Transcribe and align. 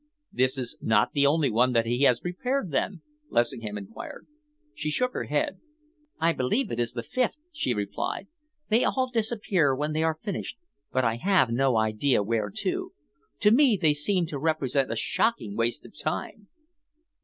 "This 0.33 0.57
is 0.57 0.77
not 0.81 1.11
the 1.13 1.27
only 1.27 1.51
one 1.51 1.73
that 1.73 1.85
he 1.85 2.01
has 2.05 2.21
prepared, 2.21 2.71
then?" 2.71 3.03
Lessingham 3.29 3.77
enquired. 3.77 4.25
She 4.73 4.89
shook 4.89 5.13
her 5.13 5.25
head. 5.25 5.59
"I 6.19 6.33
believe 6.33 6.71
it 6.71 6.79
is 6.79 6.93
the 6.93 7.03
fifth," 7.03 7.37
she 7.51 7.75
replied. 7.75 8.25
"They 8.69 8.83
all 8.83 9.11
disappear 9.13 9.75
when 9.75 9.93
they 9.93 10.01
are 10.01 10.17
finished, 10.23 10.57
but 10.91 11.03
I 11.05 11.17
have 11.17 11.51
no 11.51 11.77
idea 11.77 12.23
where 12.23 12.49
to. 12.49 12.93
To 13.41 13.51
me 13.51 13.77
they 13.79 13.93
seem 13.93 14.25
to 14.25 14.39
represent 14.39 14.91
a 14.91 14.95
shocking 14.95 15.55
waste 15.55 15.85
of 15.85 15.95
time." 15.95 16.47